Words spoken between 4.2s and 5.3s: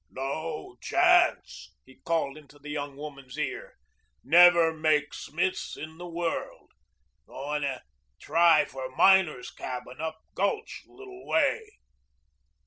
"Never make